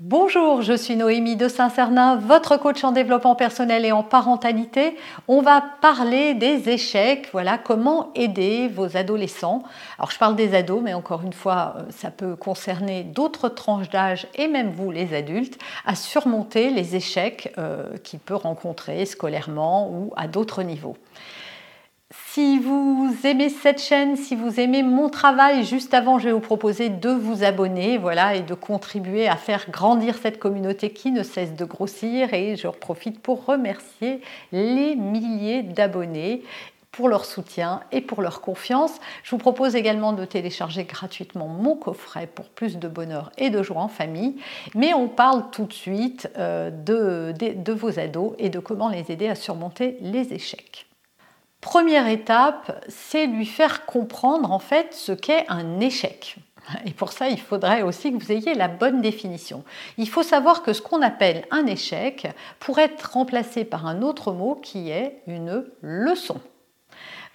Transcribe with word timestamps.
Bonjour, 0.00 0.62
je 0.62 0.74
suis 0.74 0.94
Noémie 0.94 1.34
de 1.34 1.48
Saint-Cernin, 1.48 2.18
votre 2.18 2.56
coach 2.56 2.84
en 2.84 2.92
développement 2.92 3.34
personnel 3.34 3.84
et 3.84 3.90
en 3.90 4.04
parentalité. 4.04 4.96
On 5.26 5.42
va 5.42 5.60
parler 5.80 6.34
des 6.34 6.68
échecs, 6.68 7.28
voilà, 7.32 7.58
comment 7.58 8.12
aider 8.14 8.68
vos 8.68 8.96
adolescents. 8.96 9.64
Alors 9.98 10.12
je 10.12 10.18
parle 10.18 10.36
des 10.36 10.54
ados, 10.54 10.82
mais 10.84 10.94
encore 10.94 11.22
une 11.24 11.32
fois, 11.32 11.74
euh, 11.78 11.82
ça 11.90 12.12
peut 12.12 12.36
concerner 12.36 13.02
d'autres 13.02 13.48
tranches 13.48 13.90
d'âge 13.90 14.28
et 14.36 14.46
même 14.46 14.70
vous, 14.70 14.92
les 14.92 15.16
adultes, 15.16 15.58
à 15.84 15.96
surmonter 15.96 16.70
les 16.70 16.94
échecs 16.94 17.52
euh, 17.58 17.96
qu'ils 18.04 18.20
peuvent 18.20 18.36
rencontrer 18.36 19.04
scolairement 19.04 19.90
ou 19.90 20.12
à 20.16 20.28
d'autres 20.28 20.62
niveaux. 20.62 20.96
Si 22.10 22.58
vous 22.58 23.14
aimez 23.24 23.50
cette 23.50 23.82
chaîne, 23.82 24.16
si 24.16 24.34
vous 24.34 24.58
aimez 24.60 24.82
mon 24.82 25.10
travail, 25.10 25.64
juste 25.64 25.92
avant, 25.92 26.18
je 26.18 26.26
vais 26.26 26.32
vous 26.32 26.40
proposer 26.40 26.88
de 26.88 27.10
vous 27.10 27.44
abonner, 27.44 27.98
voilà, 27.98 28.34
et 28.34 28.40
de 28.40 28.54
contribuer 28.54 29.28
à 29.28 29.36
faire 29.36 29.68
grandir 29.70 30.16
cette 30.16 30.38
communauté 30.38 30.90
qui 30.90 31.10
ne 31.10 31.22
cesse 31.22 31.54
de 31.54 31.66
grossir. 31.66 32.32
Et 32.32 32.56
je 32.56 32.66
profite 32.68 33.20
pour 33.20 33.44
remercier 33.44 34.22
les 34.52 34.96
milliers 34.96 35.62
d'abonnés 35.62 36.42
pour 36.92 37.10
leur 37.10 37.26
soutien 37.26 37.80
et 37.92 38.00
pour 38.00 38.22
leur 38.22 38.40
confiance. 38.40 38.92
Je 39.22 39.30
vous 39.30 39.38
propose 39.38 39.76
également 39.76 40.14
de 40.14 40.24
télécharger 40.24 40.84
gratuitement 40.84 41.46
mon 41.46 41.76
coffret 41.76 42.26
pour 42.26 42.48
plus 42.48 42.78
de 42.78 42.88
bonheur 42.88 43.30
et 43.36 43.50
de 43.50 43.62
joie 43.62 43.82
en 43.82 43.88
famille. 43.88 44.36
Mais 44.74 44.94
on 44.94 45.08
parle 45.08 45.50
tout 45.50 45.66
de 45.66 45.74
suite 45.74 46.30
euh, 46.38 46.70
de, 46.70 47.34
de 47.36 47.72
vos 47.74 47.98
ados 47.98 48.32
et 48.38 48.48
de 48.48 48.60
comment 48.60 48.88
les 48.88 49.12
aider 49.12 49.28
à 49.28 49.34
surmonter 49.34 49.98
les 50.00 50.32
échecs. 50.32 50.87
Première 51.60 52.06
étape, 52.06 52.84
c'est 52.88 53.26
lui 53.26 53.46
faire 53.46 53.84
comprendre 53.84 54.52
en 54.52 54.60
fait 54.60 54.94
ce 54.94 55.12
qu'est 55.12 55.44
un 55.48 55.80
échec. 55.80 56.36
Et 56.84 56.92
pour 56.92 57.12
ça, 57.12 57.28
il 57.28 57.40
faudrait 57.40 57.82
aussi 57.82 58.12
que 58.12 58.22
vous 58.22 58.32
ayez 58.32 58.54
la 58.54 58.68
bonne 58.68 59.00
définition. 59.00 59.64
Il 59.96 60.08
faut 60.08 60.22
savoir 60.22 60.62
que 60.62 60.72
ce 60.72 60.82
qu'on 60.82 61.02
appelle 61.02 61.46
un 61.50 61.66
échec 61.66 62.28
pourrait 62.60 62.84
être 62.84 63.12
remplacé 63.12 63.64
par 63.64 63.86
un 63.86 64.02
autre 64.02 64.32
mot 64.32 64.54
qui 64.54 64.90
est 64.90 65.22
une 65.26 65.64
leçon. 65.80 66.40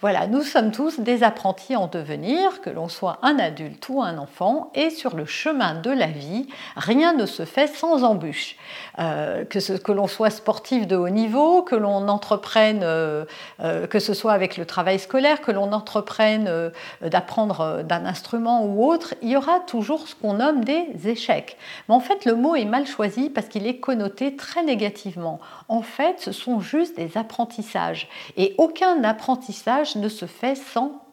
Voilà, 0.04 0.28
nous 0.28 0.42
sommes 0.42 0.72
tous 0.72 1.00
des 1.00 1.24
apprentis 1.24 1.78
en 1.78 1.88
devenir, 1.88 2.60
que 2.60 2.70
l'on 2.70 2.90
soit 2.90 3.20
un 3.22 3.40
adulte 3.40 3.88
ou 3.88 4.02
un 4.02 4.18
enfant, 4.18 4.70
et 4.76 4.90
sur 4.90 5.16
le 5.16 5.26
chemin 5.26 5.76
de 5.76 5.92
la 5.92 6.08
vie, 6.08 6.50
rien 6.76 7.14
ne 7.14 7.26
se 7.26 7.46
fait 7.46 7.68
sans 7.68 8.04
embûches. 8.04 8.58
Euh, 9.00 9.46
que, 9.46 9.78
que 9.78 9.92
l'on 9.94 10.08
soit 10.08 10.30
sportif 10.30 10.88
de 10.88 10.98
haut 10.98 11.08
niveau, 11.08 11.62
que 11.62 11.78
l'on 11.78 12.10
entreprenne, 12.10 12.82
euh, 12.84 13.24
euh, 13.62 13.88
que 13.88 14.00
ce 14.00 14.14
soit 14.14 14.34
avec 14.34 14.58
le 14.58 14.66
travail 14.66 15.00
scolaire, 15.00 15.40
que 15.40 15.52
l'on 15.52 15.72
entreprenne 15.72 16.52
d'apprendre 17.02 17.82
d'un 17.84 18.06
instrument 18.06 18.66
ou 18.66 18.86
autre, 18.86 19.14
il 19.22 19.30
y 19.30 19.38
aura 19.38 19.62
toujours 19.62 20.10
ce 20.10 20.16
qu'on 20.16 20.34
nomme 20.34 20.66
des 20.66 20.86
échecs. 21.06 21.56
Mais 21.88 21.96
en 21.96 22.02
fait, 22.02 22.26
le 22.26 22.36
mot 22.36 22.56
est 22.56 22.66
mal 22.66 22.86
choisi 22.88 23.30
parce 23.30 23.48
qu'il 23.48 23.66
est 23.68 23.78
connoté 23.78 24.36
très 24.36 24.64
négativement. 24.64 25.40
En 25.70 25.82
fait, 25.82 26.20
ce 26.20 26.34
sont 26.34 26.60
juste 26.60 26.98
des 26.98 27.18
apprentissages. 27.18 28.10
Et 28.36 28.54
aucun 28.58 29.02
apprentissage 29.06 29.93
ne 29.98 30.10
se 30.10 30.26
fait 30.26 30.56
sans 30.56 31.04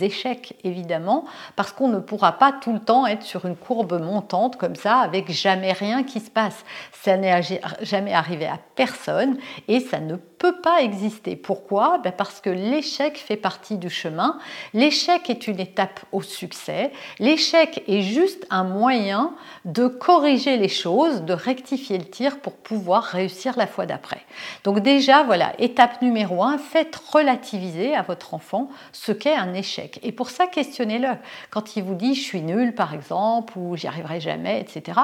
échecs, 0.00 0.56
évidemment, 0.62 1.24
parce 1.56 1.72
qu'on 1.72 1.88
ne 1.88 1.98
pourra 1.98 2.32
pas 2.32 2.52
tout 2.52 2.72
le 2.72 2.78
temps 2.78 3.06
être 3.06 3.24
sur 3.24 3.46
une 3.46 3.56
courbe 3.56 4.00
montante 4.00 4.56
comme 4.56 4.76
ça, 4.76 4.98
avec 4.98 5.30
jamais 5.30 5.72
rien 5.72 6.04
qui 6.04 6.20
se 6.20 6.30
passe. 6.30 6.64
Ça 6.92 7.16
n'est 7.16 7.42
jamais 7.82 8.14
arrivé 8.14 8.46
à 8.46 8.58
personne 8.76 9.38
et 9.68 9.80
ça 9.80 9.98
ne 9.98 10.16
peut 10.40 10.56
pas 10.62 10.80
exister. 10.80 11.36
Pourquoi? 11.36 11.98
Ben 11.98 12.12
Parce 12.16 12.40
que 12.40 12.48
l'échec 12.48 13.18
fait 13.18 13.36
partie 13.36 13.76
du 13.76 13.90
chemin. 13.90 14.38
L'échec 14.72 15.28
est 15.28 15.46
une 15.46 15.60
étape 15.60 16.00
au 16.12 16.22
succès. 16.22 16.92
L'échec 17.18 17.84
est 17.86 18.00
juste 18.00 18.46
un 18.48 18.64
moyen 18.64 19.34
de 19.66 19.86
corriger 19.86 20.56
les 20.56 20.70
choses, 20.70 21.22
de 21.22 21.34
rectifier 21.34 21.98
le 21.98 22.06
tir 22.06 22.40
pour 22.40 22.54
pouvoir 22.54 23.04
réussir 23.04 23.52
la 23.58 23.66
fois 23.66 23.84
d'après. 23.84 24.22
Donc 24.64 24.80
déjà, 24.80 25.24
voilà, 25.24 25.52
étape 25.58 26.00
numéro 26.00 26.42
un, 26.42 26.56
faites 26.56 26.96
relativiser 26.96 27.94
à 27.94 28.00
votre 28.00 28.32
enfant 28.32 28.70
ce 28.92 29.12
qu'est 29.12 29.36
un 29.36 29.52
échec. 29.52 30.00
Et 30.02 30.10
pour 30.10 30.30
ça, 30.30 30.46
questionnez-le. 30.46 31.18
Quand 31.50 31.76
il 31.76 31.82
vous 31.82 31.94
dit 31.94 32.14
je 32.14 32.22
suis 32.22 32.40
nul, 32.40 32.74
par 32.74 32.94
exemple, 32.94 33.58
ou 33.58 33.76
j'y 33.76 33.88
arriverai 33.88 34.20
jamais, 34.20 34.58
etc., 34.58 35.00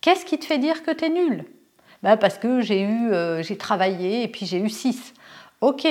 qu'est-ce 0.00 0.24
qui 0.24 0.36
te 0.40 0.44
fait 0.44 0.58
dire 0.58 0.82
que 0.82 0.90
tu 0.90 1.04
es 1.04 1.10
nul? 1.10 1.44
Bah, 2.04 2.18
parce 2.18 2.36
que 2.36 2.60
j'ai 2.60 2.82
eu, 2.82 3.12
euh, 3.12 3.42
j'ai 3.42 3.56
travaillé 3.56 4.22
et 4.22 4.28
puis 4.28 4.44
j'ai 4.44 4.58
eu 4.58 4.68
6. 4.68 5.14
Ok, 5.62 5.86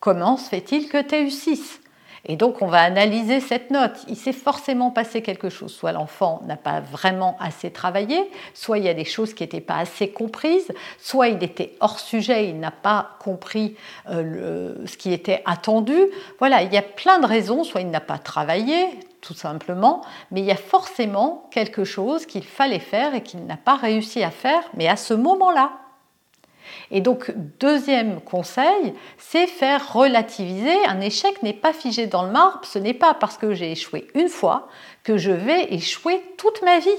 comment 0.00 0.36
se 0.36 0.50
fait-il 0.50 0.88
que 0.88 1.00
tu 1.00 1.14
aies 1.14 1.22
eu 1.22 1.30
6 1.30 1.80
et 2.28 2.34
donc 2.34 2.60
on 2.60 2.66
va 2.66 2.80
analyser 2.80 3.38
cette 3.38 3.70
note. 3.70 3.92
Il 4.08 4.16
s'est 4.16 4.32
forcément 4.32 4.90
passé 4.90 5.22
quelque 5.22 5.48
chose. 5.48 5.72
Soit 5.72 5.92
l'enfant 5.92 6.42
n'a 6.46 6.56
pas 6.56 6.80
vraiment 6.80 7.36
assez 7.38 7.70
travaillé, 7.70 8.18
soit 8.52 8.78
il 8.78 8.84
y 8.84 8.88
a 8.88 8.94
des 8.94 9.04
choses 9.04 9.32
qui 9.32 9.44
n'étaient 9.44 9.60
pas 9.60 9.76
assez 9.76 10.08
comprises, 10.08 10.72
soit 10.98 11.28
il 11.28 11.42
était 11.44 11.76
hors 11.78 12.00
sujet, 12.00 12.48
il 12.48 12.58
n'a 12.58 12.72
pas 12.72 13.10
compris 13.20 13.76
euh, 14.10 14.74
ce 14.86 14.96
qui 14.96 15.12
était 15.12 15.40
attendu. 15.46 15.96
Voilà, 16.40 16.62
il 16.62 16.72
y 16.74 16.76
a 16.76 16.82
plein 16.82 17.20
de 17.20 17.26
raisons. 17.26 17.62
Soit 17.62 17.82
il 17.82 17.90
n'a 17.90 18.00
pas 18.00 18.18
travaillé, 18.18 18.88
tout 19.20 19.34
simplement, 19.34 20.02
mais 20.30 20.40
il 20.40 20.46
y 20.46 20.52
a 20.52 20.56
forcément 20.56 21.48
quelque 21.50 21.84
chose 21.84 22.26
qu'il 22.26 22.44
fallait 22.44 22.78
faire 22.78 23.14
et 23.14 23.22
qu'il 23.22 23.44
n'a 23.46 23.56
pas 23.56 23.76
réussi 23.76 24.22
à 24.22 24.30
faire, 24.30 24.62
mais 24.74 24.88
à 24.88 24.96
ce 24.96 25.14
moment-là. 25.14 25.72
Et 26.90 27.00
donc, 27.00 27.32
deuxième 27.60 28.20
conseil, 28.20 28.94
c'est 29.18 29.46
faire 29.46 29.92
relativiser. 29.92 30.74
Un 30.86 31.00
échec 31.00 31.42
n'est 31.42 31.52
pas 31.52 31.72
figé 31.72 32.06
dans 32.06 32.24
le 32.24 32.30
marbre. 32.30 32.64
Ce 32.64 32.78
n'est 32.78 32.94
pas 32.94 33.14
parce 33.14 33.36
que 33.36 33.54
j'ai 33.54 33.72
échoué 33.72 34.08
une 34.14 34.28
fois 34.28 34.68
que 35.04 35.16
je 35.16 35.32
vais 35.32 35.72
échouer 35.72 36.22
toute 36.36 36.62
ma 36.62 36.78
vie. 36.78 36.90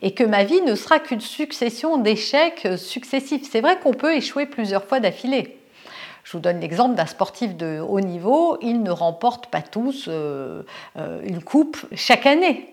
Et 0.00 0.14
que 0.14 0.24
ma 0.24 0.44
vie 0.44 0.62
ne 0.62 0.74
sera 0.74 1.00
qu'une 1.00 1.20
succession 1.20 1.98
d'échecs 1.98 2.66
successifs. 2.78 3.48
C'est 3.50 3.60
vrai 3.60 3.78
qu'on 3.78 3.92
peut 3.92 4.14
échouer 4.14 4.46
plusieurs 4.46 4.84
fois 4.84 5.00
d'affilée. 5.00 5.58
Je 6.24 6.32
vous 6.32 6.40
donne 6.40 6.60
l'exemple 6.60 6.94
d'un 6.94 7.06
sportif 7.06 7.56
de 7.56 7.80
haut 7.80 8.00
niveau. 8.00 8.56
Ils 8.60 8.82
ne 8.82 8.90
remportent 8.90 9.48
pas 9.48 9.62
tous 9.62 10.06
euh, 10.08 10.62
euh, 10.96 11.20
une 11.24 11.42
coupe 11.42 11.78
chaque 11.94 12.26
année 12.26 12.72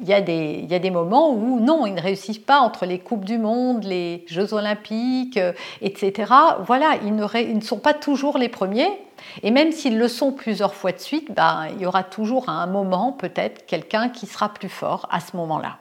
il 0.00 0.08
y, 0.08 0.14
a 0.14 0.20
des, 0.20 0.90
moments 0.90 1.32
où 1.32 1.58
non, 1.58 1.84
ils 1.84 1.94
ne 1.94 2.00
réussissent 2.00 2.38
pas 2.38 2.60
entre 2.60 2.86
les 2.86 3.00
Coupes 3.00 3.24
du 3.24 3.36
Monde, 3.36 3.82
les 3.82 4.24
Jeux 4.28 4.54
Olympiques, 4.54 5.36
euh, 5.36 5.52
etc. 5.82 6.32
Voilà, 6.60 6.98
ils 7.04 7.14
ne, 7.14 7.60
sont 7.60 7.80
pas 7.80 7.94
toujours 7.94 8.38
les 8.38 8.48
premiers. 8.48 8.88
Et 9.42 9.50
même 9.50 9.72
s'ils 9.72 9.98
le 9.98 10.06
sont 10.06 10.30
plusieurs 10.30 10.74
fois 10.74 10.92
de 10.92 11.00
suite, 11.00 11.32
ben, 11.34 11.66
il 11.74 11.82
y 11.82 11.86
aura 11.86 12.04
toujours 12.04 12.48
à 12.48 12.52
un 12.52 12.66
moment 12.68 13.10
peut-être 13.10 13.66
quelqu'un 13.66 14.08
qui 14.08 14.26
sera 14.26 14.50
plus 14.50 14.68
fort 14.68 15.08
à 15.10 15.18
ce 15.18 15.36
moment-là. 15.36 15.78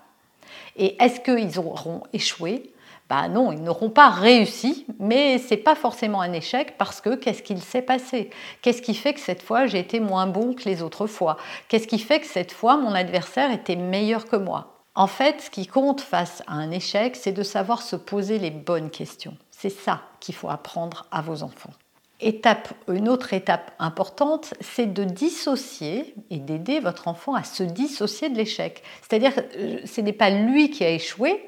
Et 0.77 1.01
est-ce 1.01 1.19
qu'ils 1.19 1.59
auront 1.59 2.01
échoué? 2.11 2.71
Bah 3.09 3.30
non, 3.30 3.54
ils 3.54 3.63
n'auront 3.63 3.89
pas 3.89 4.09
réussi, 4.09 4.86
mais 5.00 5.38
ce 5.38 5.54
n'est 5.54 5.62
pas 5.62 5.75
forcément 5.75 6.19
un 6.19 6.33
échec 6.33 6.77
parce 6.77 7.00
que 7.00 7.15
qu'est-ce 7.15 7.42
qu'il 7.42 7.62
s'est 7.62 7.81
passé? 7.81 8.30
Qu'est-ce 8.62 8.81
qui 8.81 8.94
fait 8.94 9.13
que 9.13 9.19
cette 9.21 9.42
fois 9.42 9.65
j'ai 9.65 9.80
été 9.80 10.00
moins 10.01 10.27
bon 10.27 10.54
que 10.54 10.65
les 10.65 10.81
autres 10.81 11.07
fois? 11.07 11.38
Qu'est-ce 11.69 11.88
qui 11.88 12.00
fait 12.00 12.19
que 12.19 12.27
cette 12.27 12.51
fois 12.51 12.75
mon 12.75 12.94
adversaire 12.94 13.51
était 13.51 13.77
meilleur 13.77 14.25
que 14.25 14.36
moi? 14.36 14.74
En 14.94 15.07
fait, 15.07 15.42
ce 15.42 15.50
qui 15.50 15.68
compte 15.68 16.01
face 16.01 16.42
à 16.48 16.56
un 16.56 16.71
échec, 16.71 17.15
c'est 17.15 17.31
de 17.31 17.44
savoir 17.44 17.81
se 17.83 17.95
poser 17.95 18.39
les 18.39 18.50
bonnes 18.50 18.89
questions. 18.89 19.38
C'est 19.51 19.69
ça 19.69 20.01
qu'il 20.19 20.36
faut 20.36 20.50
apprendre 20.50 21.06
à 21.12 21.21
vos 21.21 21.44
enfants. 21.44 21.71
Étape, 22.19 22.74
une 22.88 23.07
autre 23.07 23.33
étape 23.33 23.71
importante, 23.77 24.56
c'est 24.60 24.92
de 24.92 25.03
dissocier 25.03 26.15
et 26.31 26.39
d'aider 26.39 26.80
votre 26.80 27.07
enfant 27.07 27.36
à 27.36 27.44
se 27.44 27.62
dissocier 27.62 28.30
de 28.30 28.36
l'échec. 28.36 28.81
C'est-à-dire, 29.07 29.33
euh, 29.56 29.77
ce 29.86 30.01
n'est 30.01 30.13
pas 30.13 30.31
lui 30.31 30.71
qui 30.71 30.83
a 30.83 30.89
échoué, 30.89 31.44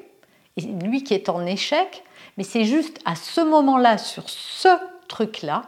lui 0.60 1.02
qui 1.02 1.14
est 1.14 1.28
en 1.28 1.44
échec, 1.46 2.04
mais 2.36 2.44
c'est 2.44 2.64
juste 2.64 2.98
à 3.04 3.16
ce 3.16 3.40
moment-là, 3.40 3.98
sur 3.98 4.28
ce 4.28 4.68
truc-là, 5.08 5.62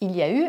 il 0.00 0.14
y 0.14 0.22
a 0.22 0.30
eu 0.30 0.46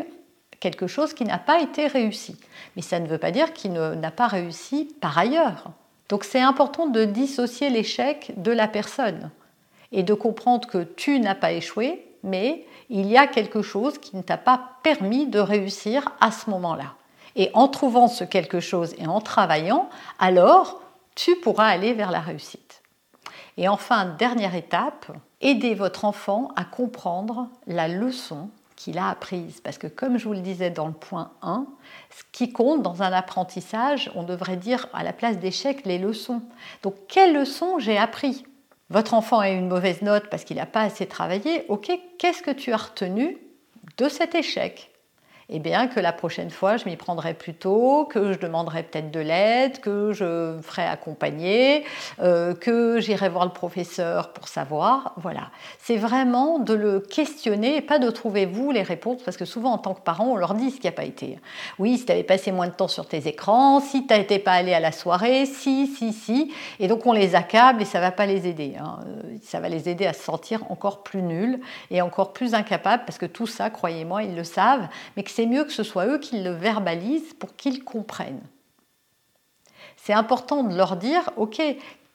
quelque 0.60 0.86
chose 0.86 1.14
qui 1.14 1.24
n'a 1.24 1.38
pas 1.38 1.60
été 1.60 1.86
réussi. 1.86 2.36
Mais 2.76 2.82
ça 2.82 3.00
ne 3.00 3.06
veut 3.06 3.18
pas 3.18 3.30
dire 3.30 3.52
qu'il 3.52 3.72
n'a 3.72 4.10
pas 4.10 4.26
réussi 4.26 4.88
par 5.00 5.16
ailleurs. 5.18 5.64
Donc 6.08 6.24
c'est 6.24 6.40
important 6.40 6.86
de 6.86 7.04
dissocier 7.04 7.70
l'échec 7.70 8.32
de 8.36 8.52
la 8.52 8.68
personne. 8.68 9.30
et 9.90 10.02
de 10.02 10.12
comprendre 10.12 10.68
que 10.68 10.84
tu 10.84 11.18
n'as 11.18 11.34
pas 11.34 11.52
échoué, 11.52 12.04
mais 12.22 12.66
il 12.90 13.06
y 13.06 13.16
a 13.16 13.26
quelque 13.26 13.62
chose 13.62 13.96
qui 13.96 14.16
ne 14.16 14.22
t'a 14.22 14.36
pas 14.36 14.60
permis 14.82 15.26
de 15.26 15.38
réussir 15.38 16.12
à 16.20 16.30
ce 16.30 16.50
moment-là. 16.50 16.92
Et 17.36 17.50
en 17.54 17.68
trouvant 17.68 18.08
ce 18.08 18.24
quelque 18.24 18.60
chose 18.60 18.94
et 18.98 19.06
en 19.06 19.22
travaillant, 19.22 19.88
alors 20.18 20.82
tu 21.14 21.36
pourras 21.36 21.68
aller 21.68 21.94
vers 21.94 22.10
la 22.10 22.20
réussite. 22.20 22.67
Et 23.58 23.66
enfin, 23.66 24.06
dernière 24.06 24.54
étape, 24.54 25.10
aider 25.40 25.74
votre 25.74 26.04
enfant 26.04 26.52
à 26.54 26.64
comprendre 26.64 27.48
la 27.66 27.88
leçon 27.88 28.50
qu'il 28.76 28.98
a 28.98 29.08
apprise. 29.08 29.60
Parce 29.60 29.78
que 29.78 29.88
comme 29.88 30.16
je 30.16 30.28
vous 30.28 30.32
le 30.32 30.40
disais 30.40 30.70
dans 30.70 30.86
le 30.86 30.92
point 30.92 31.32
1, 31.42 31.66
ce 32.16 32.22
qui 32.30 32.52
compte 32.52 32.82
dans 32.82 33.02
un 33.02 33.12
apprentissage, 33.12 34.12
on 34.14 34.22
devrait 34.22 34.56
dire 34.56 34.86
à 34.92 35.02
la 35.02 35.12
place 35.12 35.38
d'échec 35.38 35.84
les 35.84 35.98
leçons. 35.98 36.40
Donc 36.84 36.94
quelle 37.08 37.34
leçon 37.34 37.80
j'ai 37.80 37.98
appris? 37.98 38.44
Votre 38.90 39.12
enfant 39.12 39.40
a 39.40 39.50
eu 39.50 39.58
une 39.58 39.68
mauvaise 39.68 40.02
note 40.02 40.30
parce 40.30 40.44
qu'il 40.44 40.56
n'a 40.56 40.64
pas 40.64 40.82
assez 40.82 41.06
travaillé. 41.06 41.64
Ok, 41.68 41.90
qu'est-ce 42.16 42.42
que 42.42 42.52
tu 42.52 42.72
as 42.72 42.76
retenu 42.76 43.38
de 43.96 44.08
cet 44.08 44.36
échec? 44.36 44.92
Eh 45.50 45.60
bien 45.60 45.86
que 45.88 45.98
la 45.98 46.12
prochaine 46.12 46.50
fois, 46.50 46.76
je 46.76 46.84
m'y 46.84 46.96
prendrai 46.96 47.32
plus 47.32 47.54
tôt, 47.54 48.04
que 48.04 48.34
je 48.34 48.38
demanderai 48.38 48.82
peut-être 48.82 49.10
de 49.10 49.20
l'aide, 49.20 49.80
que 49.80 50.12
je 50.12 50.56
me 50.56 50.62
ferai 50.62 50.84
accompagner, 50.84 51.84
euh, 52.20 52.54
que 52.54 53.00
j'irai 53.00 53.30
voir 53.30 53.46
le 53.46 53.52
professeur 53.52 54.34
pour 54.34 54.46
savoir. 54.46 55.14
Voilà. 55.16 55.50
C'est 55.78 55.96
vraiment 55.96 56.58
de 56.58 56.74
le 56.74 57.00
questionner 57.00 57.76
et 57.76 57.80
pas 57.80 57.98
de 57.98 58.10
trouver 58.10 58.44
vous 58.44 58.72
les 58.72 58.82
réponses, 58.82 59.22
parce 59.22 59.38
que 59.38 59.46
souvent 59.46 59.72
en 59.72 59.78
tant 59.78 59.94
que 59.94 60.02
parent, 60.02 60.26
on 60.26 60.36
leur 60.36 60.52
dit 60.52 60.70
ce 60.70 60.80
qui 60.80 60.86
n'a 60.86 60.92
pas 60.92 61.04
été. 61.04 61.38
Oui, 61.78 61.96
si 61.96 62.04
tu 62.04 62.12
avais 62.12 62.24
passé 62.24 62.52
moins 62.52 62.68
de 62.68 62.74
temps 62.74 62.88
sur 62.88 63.06
tes 63.06 63.26
écrans, 63.26 63.80
si 63.80 64.06
tu 64.06 64.12
n'étais 64.12 64.38
pas 64.38 64.52
allé 64.52 64.74
à 64.74 64.80
la 64.80 64.92
soirée, 64.92 65.46
si, 65.46 65.86
si, 65.86 66.12
si. 66.12 66.52
Et 66.78 66.88
donc 66.88 67.06
on 67.06 67.12
les 67.12 67.34
accable 67.34 67.80
et 67.80 67.86
ça 67.86 67.98
ne 67.98 68.04
va 68.04 68.10
pas 68.10 68.26
les 68.26 68.46
aider. 68.46 68.74
Hein. 68.78 68.98
Ça 69.42 69.60
va 69.60 69.70
les 69.70 69.88
aider 69.88 70.06
à 70.06 70.12
se 70.12 70.22
sentir 70.22 70.70
encore 70.70 71.02
plus 71.02 71.22
nuls 71.22 71.58
et 71.90 72.02
encore 72.02 72.34
plus 72.34 72.52
incapables, 72.52 73.04
parce 73.06 73.16
que 73.16 73.24
tout 73.24 73.46
ça, 73.46 73.70
croyez-moi, 73.70 74.24
ils 74.24 74.36
le 74.36 74.44
savent, 74.44 74.88
mais 75.16 75.22
que 75.22 75.37
c'est 75.38 75.46
mieux 75.46 75.62
que 75.62 75.72
ce 75.72 75.84
soit 75.84 76.06
eux 76.06 76.18
qui 76.18 76.40
le 76.40 76.50
verbalisent 76.50 77.32
pour 77.32 77.54
qu'ils 77.54 77.84
comprennent. 77.84 78.42
C'est 79.96 80.12
important 80.12 80.64
de 80.64 80.76
leur 80.76 80.96
dire, 80.96 81.30
OK, 81.36 81.62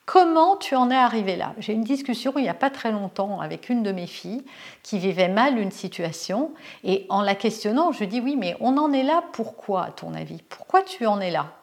comment 0.06 0.58
tu 0.58 0.76
en 0.76 0.92
es 0.92 0.96
arrivé 0.96 1.38
là? 1.38 1.54
J'ai 1.58 1.72
une 1.72 1.86
discussion 1.86 2.34
il 2.36 2.42
n'y 2.42 2.50
a 2.50 2.54
pas 2.54 2.70
très 2.70 2.92
longtemps 2.92 3.40
avec 3.40 3.70
une 3.70 3.82
de 3.82 3.94
mes 3.94 4.08
filles 4.08 4.44
qui 4.84 5.00
vivait 5.00 5.30
mal 5.30 5.58
une 5.58 5.72
situation 5.72 6.52
et 6.84 7.06
en 7.08 7.22
la 7.22 7.34
questionnant, 7.34 7.94
je 7.94 8.04
dis, 8.04 8.20
oui, 8.20 8.36
mais 8.36 8.58
on 8.60 8.78
en 8.78 8.92
est 8.92 9.04
là 9.04 9.24
pourquoi 9.32 9.86
à 9.86 9.92
ton 9.92 10.14
avis? 10.16 10.42
Pourquoi 10.50 10.82
tu 10.82 11.06
en 11.06 11.22
es 11.22 11.32
là? 11.32 11.54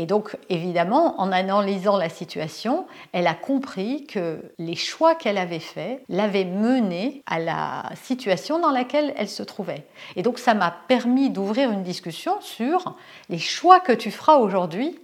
Et 0.00 0.06
donc, 0.06 0.36
évidemment, 0.48 1.20
en 1.20 1.32
analysant 1.32 1.96
la 1.96 2.08
situation, 2.08 2.86
elle 3.12 3.26
a 3.26 3.34
compris 3.34 4.06
que 4.06 4.40
les 4.58 4.76
choix 4.76 5.16
qu'elle 5.16 5.38
avait 5.38 5.58
faits 5.58 6.02
l'avaient 6.08 6.44
menée 6.44 7.22
à 7.26 7.40
la 7.40 7.90
situation 8.00 8.60
dans 8.60 8.70
laquelle 8.70 9.12
elle 9.16 9.28
se 9.28 9.42
trouvait. 9.42 9.84
Et 10.14 10.22
donc, 10.22 10.38
ça 10.38 10.54
m'a 10.54 10.70
permis 10.86 11.30
d'ouvrir 11.30 11.72
une 11.72 11.82
discussion 11.82 12.40
sur 12.40 12.94
les 13.28 13.38
choix 13.38 13.80
que 13.80 13.92
tu 13.92 14.12
feras 14.12 14.36
aujourd'hui 14.36 14.98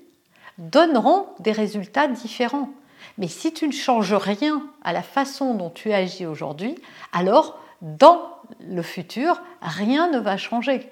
donneront 0.58 1.26
des 1.40 1.52
résultats 1.52 2.06
différents. 2.06 2.70
Mais 3.19 3.26
si 3.26 3.52
tu 3.52 3.67
ne 3.67 3.73
changes 3.73 4.14
rien 4.14 4.62
à 4.85 4.93
la 4.93 5.02
façon 5.02 5.55
dont 5.55 5.70
tu 5.70 5.93
agis 5.93 6.26
aujourd'hui, 6.26 6.76
alors 7.12 7.58
dans 7.82 8.23
le 8.61 8.82
futur, 8.82 9.43
rien 9.61 10.08
ne 10.11 10.19
va 10.19 10.37
changer. 10.37 10.88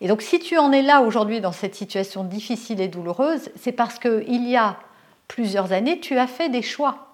Et 0.00 0.08
donc 0.08 0.22
si 0.22 0.38
tu 0.38 0.58
en 0.58 0.72
es 0.72 0.82
là 0.82 1.02
aujourd'hui 1.02 1.40
dans 1.40 1.52
cette 1.52 1.74
situation 1.74 2.24
difficile 2.24 2.80
et 2.80 2.88
douloureuse, 2.88 3.50
c'est 3.56 3.72
parce 3.72 3.98
qu'il 3.98 4.48
y 4.48 4.56
a 4.56 4.76
plusieurs 5.26 5.72
années, 5.72 6.00
tu 6.00 6.18
as 6.18 6.26
fait 6.26 6.48
des 6.48 6.62
choix. 6.62 7.08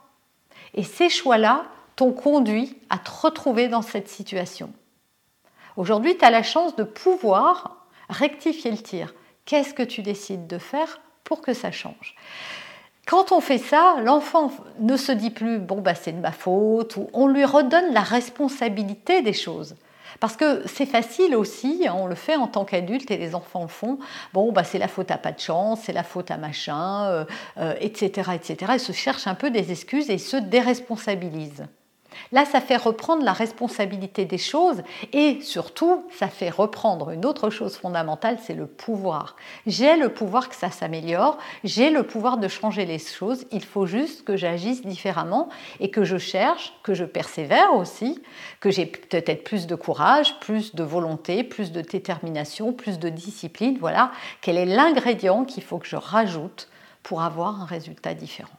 Et 0.75 0.83
ces 0.83 1.09
choix-là 1.09 1.65
t'ont 1.97 2.13
conduit 2.13 2.77
à 2.91 2.99
te 2.99 3.11
retrouver 3.11 3.69
dans 3.69 3.83
cette 3.83 4.09
situation. 4.09 4.73
Aujourd'hui, 5.77 6.17
tu 6.17 6.25
as 6.25 6.31
la 6.31 6.43
chance 6.43 6.77
de 6.77 6.85
pouvoir 6.85 7.87
rectifier 8.09 8.71
le 8.71 8.79
tir. 8.79 9.15
Qu'est-ce 9.45 9.75
que 9.75 9.83
tu 9.83 10.03
décides 10.03 10.47
de 10.47 10.59
faire 10.59 11.01
pour 11.25 11.41
que 11.41 11.53
ça 11.53 11.71
change? 11.71 12.15
Quand 13.07 13.33
on 13.33 13.41
fait 13.41 13.59
ça, 13.59 13.97
l'enfant 14.03 14.53
ne 14.79 14.97
se 14.97 15.13
dit 15.13 15.31
plus 15.31 15.59
bon 15.59 15.83
bah 15.83 15.95
c'est 15.95 16.13
de 16.13 16.21
ma 16.21 16.33
faute 16.33 16.97
ou 16.97 17.09
on 17.13 17.27
lui 17.27 17.45
redonne 17.45 17.93
la 17.93 18.01
responsabilité 18.01 19.21
des 19.21 19.35
choses. 19.35 19.77
Parce 20.21 20.37
que 20.37 20.63
c'est 20.67 20.87
facile 20.87 21.35
aussi, 21.37 21.87
hein, 21.87 21.95
on 21.97 22.07
le 22.07 22.15
fait 22.15 22.37
en 22.37 22.47
tant 22.47 22.65
qu'adulte 22.65 23.11
et 23.11 23.17
les 23.17 23.35
enfants 23.35 23.63
le 23.63 23.69
font. 23.69 23.99
Bon, 24.33 24.53
bah, 24.53 24.65
c'est 24.65 24.79
la 24.79 24.89
faute 24.89 25.11
à 25.11 25.19
pas 25.19 25.33
de 25.33 25.41
chance, 25.41 25.81
c'est 25.85 25.93
la 25.93 26.05
faute 26.05 26.31
à 26.31 26.37
machin, 26.37 27.27
etc., 27.81 28.31
euh, 28.31 28.35
etc. 28.35 28.57
Euh, 28.71 28.75
ils 28.75 28.81
se 28.81 28.93
cherchent 28.93 29.27
un 29.27 29.35
peu 29.35 29.51
des 29.51 29.73
excuses 29.73 30.11
et 30.11 30.15
ils 30.15 30.21
se 30.21 30.37
déresponsabilisent. 30.37 31.67
Là, 32.33 32.45
ça 32.45 32.61
fait 32.61 32.77
reprendre 32.77 33.25
la 33.25 33.33
responsabilité 33.33 34.25
des 34.25 34.39
choses 34.39 34.83
et 35.13 35.41
surtout, 35.41 36.05
ça 36.17 36.29
fait 36.29 36.51
reprendre 36.51 37.11
une 37.11 37.25
autre 37.27 37.51
chose 37.51 37.77
fondamentale, 37.77 38.39
c'est 38.43 38.55
le 38.55 38.67
pouvoir. 38.67 39.37
J'ai 39.67 39.97
le 39.97 40.09
pouvoir 40.09 40.49
que 40.49 40.57
ça 40.57 40.71
s'améliore, 40.71 41.39
j'ai 41.65 41.91
le 41.91 42.03
pouvoir 42.03 42.39
de 42.39 42.49
changer 42.49 42.87
les 42.87 42.99
choses, 42.99 43.45
il 43.53 43.65
faut 43.65 43.87
juste 43.87 44.25
que 44.25 44.37
j'agisse 44.37 44.83
différemment 44.83 45.49
et 45.81 45.91
que 45.91 46.05
je 46.05 46.19
cherche, 46.19 46.75
que 46.83 46.95
je 46.95 47.05
persévère 47.05 47.75
aussi, 47.75 48.23
que 48.61 48.71
j'ai 48.71 48.87
peut-être 48.87 49.45
plus 49.45 49.67
de 49.67 49.75
courage, 49.75 50.39
plus 50.41 50.75
de 50.75 50.83
volonté, 50.83 51.45
plus 51.45 51.73
de 51.73 51.81
détermination, 51.81 52.73
plus 52.73 52.99
de 52.99 53.09
discipline. 53.09 53.77
Voilà, 53.81 54.11
quel 54.41 54.57
est 54.57 54.67
l'ingrédient 54.67 55.45
qu'il 55.45 55.63
faut 55.63 55.79
que 55.79 55.87
je 55.87 55.97
rajoute 55.97 56.69
pour 57.03 57.23
avoir 57.23 57.61
un 57.61 57.67
résultat 57.67 58.15
différent. 58.15 58.59